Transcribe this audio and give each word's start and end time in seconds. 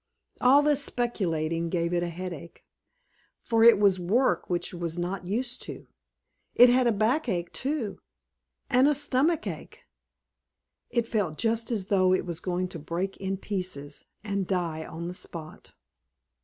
All 0.41 0.63
this 0.63 0.83
speculating 0.83 1.69
gave 1.69 1.93
it 1.93 2.01
a 2.01 2.09
headache, 2.09 2.65
for 3.43 3.63
it 3.63 3.77
was 3.77 3.99
work 3.99 4.49
which 4.49 4.73
it 4.73 4.77
was 4.77 4.97
not 4.97 5.27
used 5.27 5.61
to. 5.61 5.85
It 6.55 6.71
had 6.71 6.87
a 6.87 6.91
back 6.91 7.29
ache 7.29 7.53
too, 7.53 7.99
and 8.67 8.87
a 8.87 8.95
stomach 8.95 9.45
ache. 9.45 9.83
It 10.89 11.07
felt 11.07 11.37
just 11.37 11.69
as 11.69 11.85
though 11.85 12.15
it 12.15 12.25
was 12.25 12.39
going 12.39 12.67
to 12.69 12.79
break 12.79 13.15
in 13.17 13.37
pieces, 13.37 14.03
and 14.23 14.47
die 14.47 14.83
on 14.87 15.07
the 15.07 15.13
spot. 15.13 15.71